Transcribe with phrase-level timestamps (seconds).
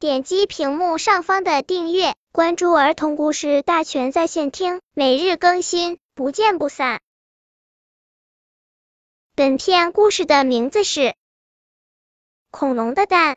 [0.00, 7.00] 点击屏幕上方的订阅，关注儿童故事大全在线听，每日更新，不见不散。
[9.34, 11.00] 本片故事的名字是
[12.52, 13.34] 《恐龙的蛋》。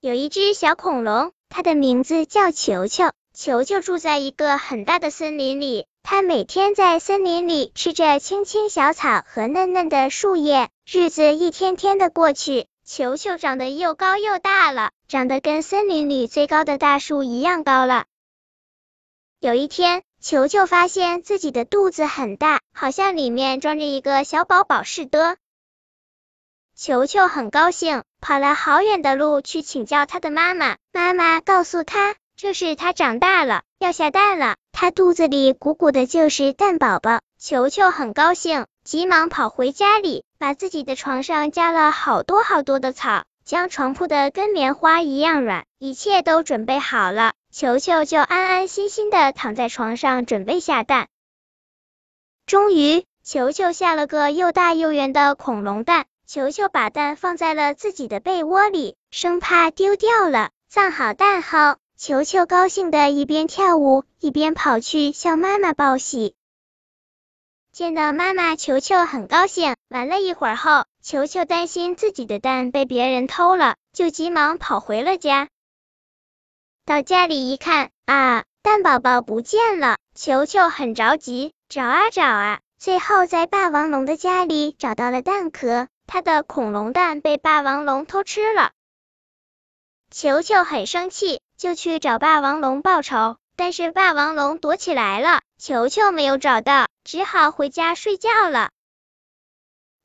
[0.00, 3.12] 有一只小恐龙，它的名字叫球球。
[3.32, 10.68] 球球住在一个很大的森林里，它每天在森林里吃着青青小草和嫩嫩的树叶。
[10.90, 18.06] 日子一天天的过去，球球长得又高又大了，长得跟森林里最高的大树一样高了。
[19.38, 25.36] 有一天，球球发现自己的肚子很大，好像里面装着一个小宝宝似的。
[26.74, 30.76] 球球很高兴，跑了好远的路去请教他的妈妈。
[30.92, 32.16] 妈妈告诉他。
[32.34, 34.56] 这是它长大了，要下蛋了。
[34.80, 37.20] 它肚子里鼓鼓的，就是蛋宝宝。
[37.38, 45.66] 球球很高兴，急忙跑回家里，把自己的床上加了好多好多的草，将床铺的跟棉花一样软。
[45.78, 51.08] 一切都准备好了，球球就安安心心的躺在床上，准备下蛋。
[52.46, 56.06] 终于，球球下了个又大又圆的恐龙蛋。
[56.26, 60.48] 球球把蛋放在了自己的被窝里，生怕丢掉了。
[60.70, 61.76] 藏好蛋后。
[62.00, 66.34] 球球高兴的一边跳舞一边跑去向妈妈报喜。
[67.72, 69.76] 见到妈妈，球球很高兴。
[69.90, 75.50] 玩了一会儿后，球球担心自己的蛋被别人偷了，就急忙跑回了家。
[76.86, 79.98] 到家里一看，啊，蛋宝宝不见了！
[80.14, 85.86] 球球很着急，找啊找啊，最后在霸王龙的家里找到了蛋壳。
[86.06, 88.70] 他的恐龙蛋被霸王龙偷吃了。
[90.10, 91.42] 球球很生气。
[91.60, 98.70] 就去找霸王龙报仇，但是霸王龙躲起来了，球球没有找到，只好回家睡觉了。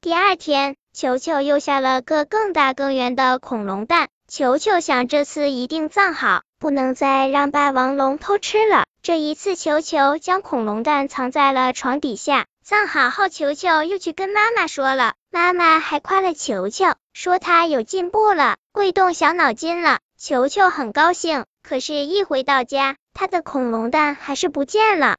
[0.02, 8.84] 第二天，球球又下了个更大更圆的恐龙蛋，球球想这次一定藏好，不能再让霸王龙偷吃了。
[9.02, 20.00] 这一次，球球将恐龙蛋藏在了床底下，藏好后，球球又去跟妈妈说了，妈妈还夸了球球，说他有进步了，会动小脑筋了。
[20.18, 25.18] 球球很高兴，可是，一回到家，他的恐龙蛋还是不见了。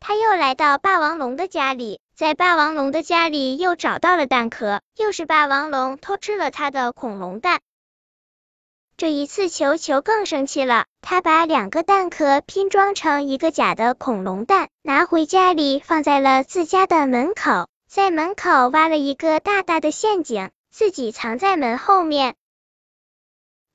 [0.00, 7.60] 他又来到霸王龙的家里，在霸王龙的家里又找到了蛋壳，又是霸王龙偷吃了他的恐龙蛋。
[8.96, 22.34] 这一次，球球更生气了，他把两个蛋壳拼装成一个假的恐龙蛋，拿回家里放在了自家的门口，在门口挖了一个大大的陷阱，自己藏在门后面。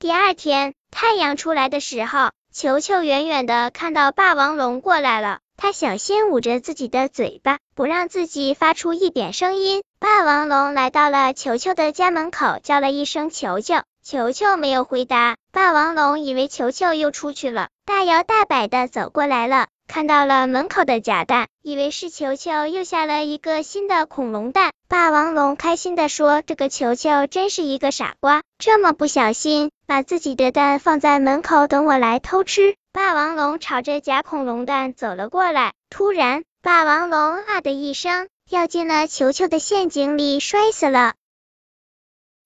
[0.00, 9.82] 第二天太阳出来的时候，球球远远的看到霸王龙过来了，他小心捂着自己的嘴巴，不让自己发出一点声音。
[9.98, 13.74] 霸王龙来到了球球的家门口，叫了一声“球球”，
[14.06, 15.36] 球球没有回答。
[15.50, 19.66] 霸王龙以为球球又出去了，大摇大摆的走过来了。
[19.88, 24.70] 看到了门口的假蛋，以为是球球又下了一个新的恐龙蛋。
[24.88, 41.12] 霸王龙开心的说：“这个球球真是一个傻瓜，这么不小心把自己的蛋放在门口，等我来偷吃。”霸王龙朝着假恐龙蛋走了过来，突然，霸王龙啊的一声掉进了球球的陷阱里，摔死了。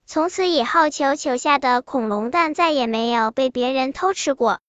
[0.06, 4.60] 从此以后，球球下的恐龙蛋再也没有被别人偷吃过。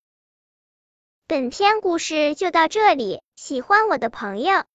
[1.26, 4.66] 本篇故事就到这里，喜欢我的朋友